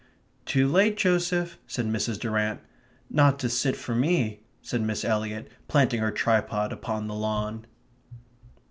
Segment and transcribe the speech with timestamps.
[0.47, 2.19] "Too late, Joseph," said Mrs.
[2.19, 2.61] Durrant.
[3.07, 7.67] "Not to sit for me," said Miss Eliot, planting her tripod upon the lawn.